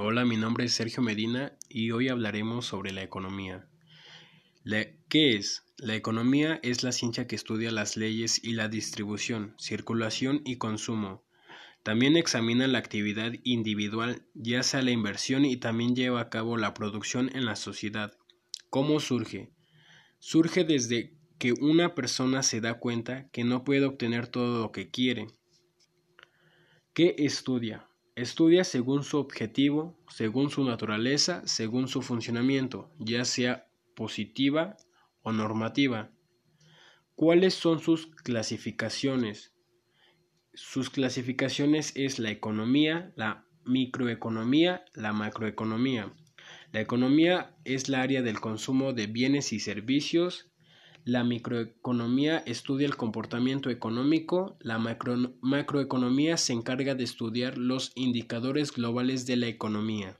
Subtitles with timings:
[0.00, 3.68] Hola, mi nombre es Sergio Medina y hoy hablaremos sobre la economía.
[5.08, 5.64] ¿Qué es?
[5.76, 11.24] La economía es la ciencia que estudia las leyes y la distribución, circulación y consumo.
[11.82, 16.74] También examina la actividad individual, ya sea la inversión y también lleva a cabo la
[16.74, 18.16] producción en la sociedad.
[18.70, 19.50] ¿Cómo surge?
[20.20, 24.90] Surge desde que una persona se da cuenta que no puede obtener todo lo que
[24.90, 25.26] quiere.
[26.94, 27.87] ¿Qué estudia?
[28.18, 34.76] Estudia según su objetivo, según su naturaleza, según su funcionamiento, ya sea positiva
[35.22, 36.10] o normativa.
[37.14, 39.54] ¿Cuáles son sus clasificaciones?
[40.52, 46.12] Sus clasificaciones es la economía, la microeconomía, la macroeconomía.
[46.72, 50.50] La economía es la área del consumo de bienes y servicios,
[51.04, 59.26] la microeconomía estudia el comportamiento económico, la macroeconomía se encarga de estudiar los indicadores globales
[59.26, 60.18] de la economía.